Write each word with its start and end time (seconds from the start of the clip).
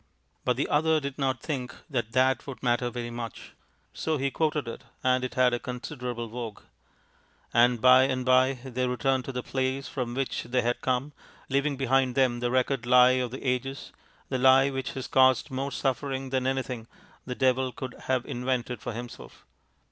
But 0.43 0.57
the 0.57 0.67
other 0.67 0.99
did 0.99 1.19
not 1.19 1.41
think 1.43 1.75
that 1.87 2.13
that 2.13 2.47
would 2.47 2.63
matter 2.63 2.89
very 2.89 3.11
much. 3.11 3.51
So 3.93 4.17
he 4.17 4.31
quoted 4.31 4.67
it, 4.67 4.83
and 5.03 5.23
it 5.23 5.35
had 5.35 5.53
a 5.53 5.59
considerable 5.59 6.27
vogue... 6.27 6.61
and 7.53 7.79
by 7.79 8.05
and 8.05 8.25
by 8.25 8.53
they 8.65 8.87
returned 8.87 9.25
to 9.25 9.31
the 9.31 9.43
place 9.43 9.87
from 9.87 10.15
which 10.15 10.41
they 10.45 10.63
had 10.63 10.81
come, 10.81 11.13
leaving 11.49 11.77
behind 11.77 12.15
them 12.15 12.39
the 12.39 12.49
record 12.49 12.83
of 12.87 13.29
the 13.29 13.43
ages, 13.45 13.91
the 14.29 14.39
lie 14.39 14.71
which 14.71 14.93
has 14.93 15.05
caused 15.05 15.51
more 15.51 15.71
suffering 15.71 16.31
than 16.31 16.47
anything 16.47 16.87
the 17.27 17.35
Devil 17.35 17.71
could 17.71 17.93
have 18.07 18.25
invented 18.25 18.81
for 18.81 18.93
himself. 18.93 19.45